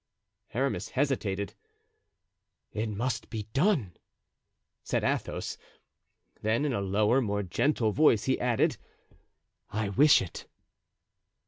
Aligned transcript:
Aramis 0.55 0.89
hesitated. 0.89 1.53
"It 2.71 2.89
must 2.89 3.29
be 3.29 3.43
done," 3.53 3.97
said 4.81 5.03
Athos; 5.03 5.59
then 6.41 6.65
in 6.65 6.73
a 6.73 6.81
lower 6.81 7.19
and 7.19 7.27
more 7.27 7.43
gentle 7.43 7.91
voice, 7.91 8.23
he 8.23 8.39
added. 8.39 8.77
"I 9.69 9.89
wish 9.89 10.23
it." 10.23 10.47